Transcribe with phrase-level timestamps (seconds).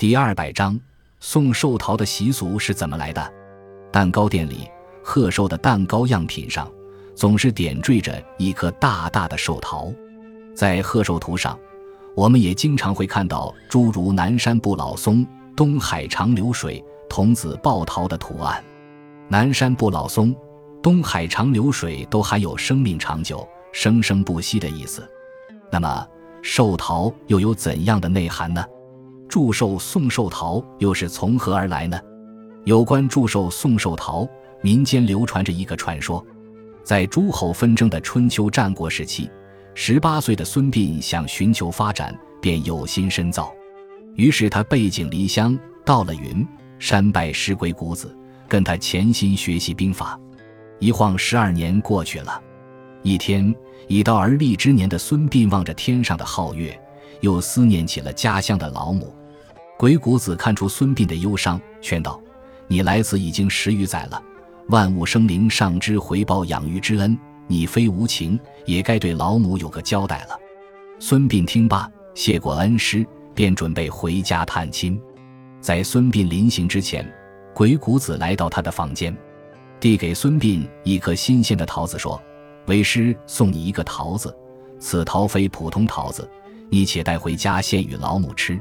[0.00, 0.80] 第二百章
[1.20, 3.32] 送寿桃的习俗是怎么来的？
[3.92, 4.66] 蛋糕店里
[5.04, 6.66] 贺寿的蛋糕样品上
[7.14, 9.92] 总是点缀着一颗大大的寿桃，
[10.56, 11.58] 在贺寿图上，
[12.16, 18.64] 我们也经常会看到诸如南山不老松、东海长流水、童子抱桃的图案。
[19.28, 20.34] 南山不老松、
[20.82, 25.06] 东海长流水都含有生命长久、生生不息的意思。
[25.70, 26.08] 那么，
[26.40, 28.64] 寿桃又有怎样的内涵呢？
[29.30, 31.98] 祝寿送寿桃又是从何而来呢？
[32.64, 34.28] 有关祝寿送寿桃，
[34.60, 36.22] 民间流传着一个传说：
[36.82, 39.30] 在诸侯纷争的春秋战国时期，
[39.72, 43.54] 十八岁的孙膑想寻求发展，便有心深造。
[44.16, 46.44] 于是他背井离乡，到了云
[46.80, 48.12] 山拜师鬼谷子。
[48.48, 50.18] 跟他潜心学习兵法，
[50.80, 52.42] 一晃十二年过去了。
[53.04, 53.54] 一天，
[53.86, 56.76] 已到而立之年的孙膑望着天上的皓月，
[57.20, 59.14] 又思念起了家乡的老母。
[59.80, 62.20] 鬼谷子看出孙膑的忧伤，劝道
[62.68, 64.22] ：“你来此已经十余载了，
[64.68, 70.38] 万物生灵尚知回报养育之恩，你非无情，也该对老母有个交代了。”
[71.00, 75.00] 孙膑听罢，谢过恩师，便准备回家探亲。
[75.62, 77.10] 在孙膑临行之前，
[77.54, 79.16] 鬼谷子来到他的房间，
[79.80, 82.22] 递给孙膑一颗新鲜的桃子，说
[82.68, 84.36] ：“为师送你一个桃子，
[84.78, 86.28] 此桃非普通桃子，
[86.68, 88.60] 你且带回家献与老母吃。”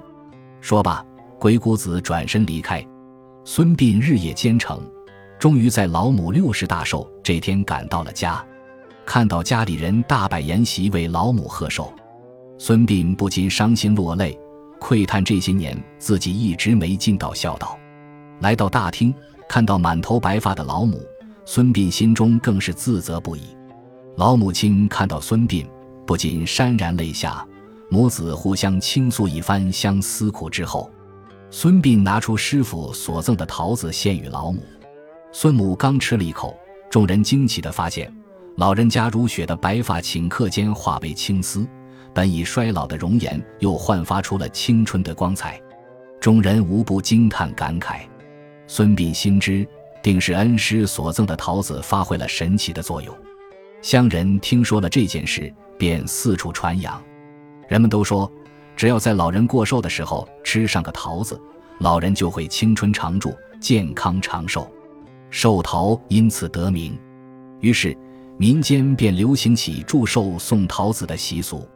[0.62, 1.06] 说罢，
[1.40, 2.86] 鬼谷子转身离开。
[3.46, 4.82] 孙膑日夜兼程，
[5.40, 8.46] 终于在老母六十大寿这天赶到了家。
[9.06, 11.94] 看到家里人大摆筵席为老母贺寿，
[12.58, 14.38] 孙膑不禁伤心落泪，
[14.82, 17.80] 喟叹这些年自己一直没尽到孝道。
[18.42, 19.14] 来到大厅，
[19.48, 21.02] 看到满头白发的老母，
[21.46, 23.44] 孙膑心中更是自责不已。
[24.18, 25.66] 老母亲看到孙膑，
[26.06, 27.46] 不禁潸然泪下。
[27.90, 30.92] 母子互相倾诉一番相思苦之后，
[31.52, 34.62] 孙膑拿出师傅所赠的桃子献与老母。
[35.32, 36.56] 孙母刚吃了一口，
[36.92, 38.14] 众人惊奇地发现，
[38.58, 41.68] 老人家如雪的白发顷刻间化为青丝，
[42.14, 45.60] 本已衰老的容颜又焕发出了青春的光彩。
[46.20, 48.02] 众人无不惊叹感慨。
[48.68, 49.68] 孙膑心知，
[50.04, 53.16] 定是恩师所赠的桃子发挥了神奇的作用。
[53.82, 57.02] 乡人听说了这件事，便四处传扬。
[57.68, 58.32] 人们都说，
[58.80, 61.38] 只要在老人过寿的时候吃上个桃子，
[61.80, 64.66] 老人就会青春常驻、健康长寿。
[65.30, 66.98] 寿桃因此得名，
[67.60, 67.94] 于是
[68.38, 71.68] 民间便流行起祝寿送桃子的习俗。